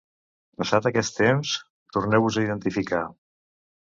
[0.61, 1.51] Passat aquest temps,
[1.97, 3.03] torneu-vos a identificar.